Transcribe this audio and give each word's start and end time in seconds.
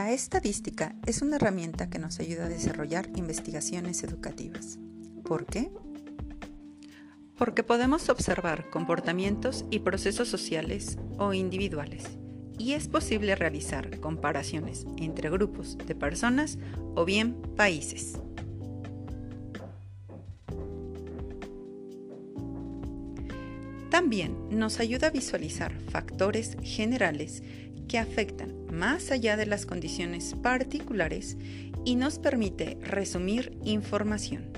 La 0.00 0.12
estadística 0.12 0.96
es 1.04 1.20
una 1.20 1.36
herramienta 1.36 1.90
que 1.90 1.98
nos 1.98 2.20
ayuda 2.20 2.46
a 2.46 2.48
desarrollar 2.48 3.10
investigaciones 3.16 4.02
educativas. 4.02 4.78
¿Por 5.26 5.44
qué? 5.44 5.70
Porque 7.36 7.62
podemos 7.62 8.08
observar 8.08 8.70
comportamientos 8.70 9.66
y 9.70 9.80
procesos 9.80 10.26
sociales 10.26 10.96
o 11.18 11.34
individuales 11.34 12.04
y 12.58 12.72
es 12.72 12.88
posible 12.88 13.36
realizar 13.36 14.00
comparaciones 14.00 14.86
entre 14.96 15.28
grupos 15.28 15.76
de 15.76 15.94
personas 15.94 16.56
o 16.94 17.04
bien 17.04 17.34
países. 17.54 18.14
También 23.90 24.48
nos 24.48 24.80
ayuda 24.80 25.08
a 25.08 25.10
visualizar 25.10 25.78
factores 25.90 26.56
generales 26.62 27.42
que 27.90 27.98
afectan 27.98 28.54
más 28.72 29.10
allá 29.10 29.36
de 29.36 29.46
las 29.46 29.66
condiciones 29.66 30.36
particulares 30.40 31.36
y 31.84 31.96
nos 31.96 32.20
permite 32.20 32.78
resumir 32.82 33.58
información. 33.64 34.52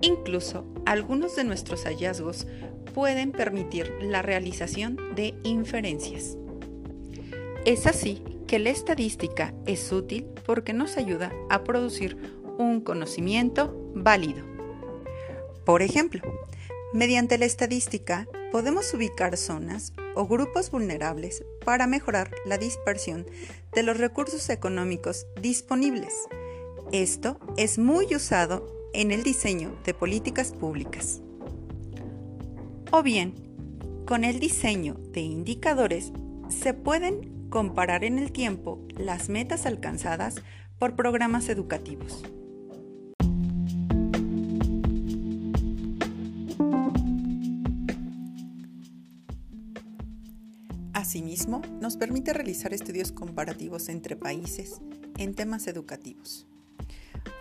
Incluso 0.00 0.64
algunos 0.86 1.36
de 1.36 1.44
nuestros 1.44 1.84
hallazgos 1.84 2.46
pueden 2.94 3.32
permitir 3.32 3.92
la 4.00 4.22
realización 4.22 4.96
de 5.14 5.34
inferencias. 5.44 6.38
Es 7.66 7.86
así 7.86 8.22
que 8.46 8.58
la 8.58 8.70
estadística 8.70 9.52
es 9.66 9.92
útil 9.92 10.24
porque 10.46 10.72
nos 10.72 10.96
ayuda 10.96 11.30
a 11.50 11.62
producir 11.62 12.16
un 12.56 12.80
conocimiento 12.80 13.92
válido. 13.94 14.42
Por 15.66 15.82
ejemplo, 15.82 16.22
mediante 16.94 17.36
la 17.36 17.44
estadística 17.44 18.26
podemos 18.52 18.92
ubicar 18.92 19.38
zonas 19.38 19.94
o 20.14 20.26
grupos 20.26 20.70
vulnerables 20.70 21.42
para 21.64 21.86
mejorar 21.86 22.30
la 22.44 22.58
dispersión 22.58 23.26
de 23.72 23.82
los 23.82 23.96
recursos 23.96 24.50
económicos 24.50 25.26
disponibles. 25.40 26.12
Esto 26.92 27.40
es 27.56 27.78
muy 27.78 28.14
usado 28.14 28.70
en 28.92 29.10
el 29.10 29.22
diseño 29.22 29.74
de 29.84 29.94
políticas 29.94 30.52
públicas. 30.52 31.22
O 32.90 33.02
bien, 33.02 33.34
con 34.06 34.22
el 34.22 34.38
diseño 34.38 34.98
de 35.12 35.20
indicadores 35.22 36.12
se 36.50 36.74
pueden 36.74 37.48
comparar 37.48 38.04
en 38.04 38.18
el 38.18 38.32
tiempo 38.32 38.86
las 38.98 39.30
metas 39.30 39.64
alcanzadas 39.64 40.42
por 40.78 40.94
programas 40.94 41.48
educativos. 41.48 42.22
Asimismo, 50.92 51.62
nos 51.80 51.96
permite 51.96 52.34
realizar 52.34 52.74
estudios 52.74 53.12
comparativos 53.12 53.88
entre 53.88 54.14
países 54.14 54.80
en 55.16 55.34
temas 55.34 55.66
educativos. 55.66 56.46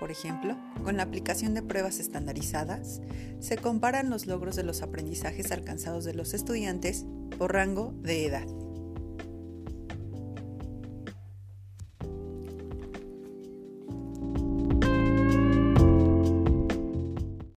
Por 0.00 0.10
ejemplo, 0.10 0.56
con 0.84 0.96
la 0.96 1.04
aplicación 1.04 1.54
de 1.54 1.62
pruebas 1.62 1.98
estandarizadas, 1.98 3.00
se 3.40 3.56
comparan 3.56 4.10
los 4.10 4.26
logros 4.26 4.54
de 4.54 4.64
los 4.64 4.82
aprendizajes 4.82 5.50
alcanzados 5.50 6.04
de 6.04 6.14
los 6.14 6.34
estudiantes 6.34 7.06
por 7.38 7.54
rango 7.54 7.94
de 8.02 8.26
edad. 8.26 8.67